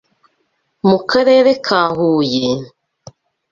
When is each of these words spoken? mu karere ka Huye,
mu 0.87 0.97
karere 1.09 1.51
ka 1.65 1.81
Huye, 1.95 2.49